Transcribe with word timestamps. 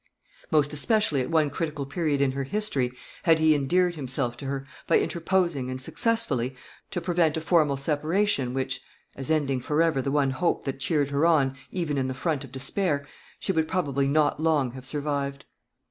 Most 0.49 0.73
especially 0.73 1.21
at 1.21 1.29
one 1.29 1.51
critical 1.51 1.85
period 1.85 2.21
in 2.21 2.31
her 2.31 2.43
history 2.45 2.91
had 3.21 3.37
he 3.37 3.53
endeared 3.53 3.93
himself 3.93 4.35
to 4.37 4.45
her, 4.47 4.65
by 4.87 4.97
interposing, 4.97 5.69
and 5.69 5.79
successfully, 5.79 6.55
to 6.89 6.99
prevent 6.99 7.37
a 7.37 7.39
formal 7.41 7.77
separation 7.77 8.55
which 8.55 8.81
(as 9.15 9.29
ending 9.29 9.61
forever 9.61 10.01
the 10.01 10.09
one 10.09 10.31
hope 10.31 10.63
that 10.63 10.79
cheered 10.79 11.11
her 11.11 11.27
on, 11.27 11.55
even 11.69 11.99
in 11.99 12.07
the 12.07 12.15
front 12.15 12.43
of 12.43 12.51
despair) 12.51 13.07
she 13.39 13.51
would 13.51 13.67
probably 13.67 14.07
not 14.07 14.41
long 14.41 14.71
have 14.71 14.87
survived. 14.87 15.45